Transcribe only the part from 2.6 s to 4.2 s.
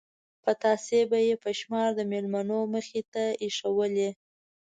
مخې ته ایښودلې.